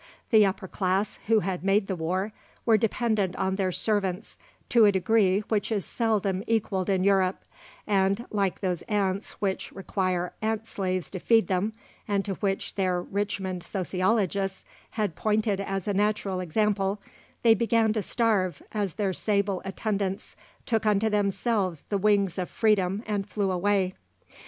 The 0.31 0.47
upper 0.47 0.67
class, 0.67 1.19
who 1.27 1.41
had 1.41 1.63
made 1.63 1.85
the 1.85 1.95
war, 1.95 2.33
were 2.65 2.75
dependent 2.75 3.35
on 3.35 3.53
their 3.55 3.71
servants 3.71 4.39
to 4.69 4.85
a 4.85 4.91
degree 4.91 5.41
which 5.41 5.71
is 5.71 5.85
seldom 5.85 6.43
equalled 6.47 6.89
in 6.89 7.03
Europe; 7.03 7.45
and, 7.85 8.25
like 8.31 8.61
those 8.61 8.81
ants 8.87 9.33
which 9.33 9.71
require 9.71 10.33
ant 10.41 10.65
slaves 10.65 11.11
to 11.11 11.19
feed 11.19 11.45
them, 11.49 11.73
and 12.07 12.25
to 12.25 12.33
which 12.33 12.73
their 12.73 12.99
Richmond 12.99 13.61
"sociologists" 13.61 14.65
had 14.89 15.15
pointed 15.15 15.59
as 15.59 15.87
a 15.87 15.93
natural 15.93 16.39
example, 16.39 16.99
they 17.43 17.53
began 17.53 17.93
to 17.93 18.01
starve 18.01 18.63
as 18.71 18.95
their 18.95 19.13
sable 19.13 19.61
attendants 19.63 20.35
took 20.65 20.83
unto 20.87 21.11
themselves 21.11 21.83
the 21.89 21.99
wings 21.99 22.39
of 22.39 22.49
Freedom 22.49 23.03
and 23.05 23.29
flew 23.29 23.51
away. 23.51 23.93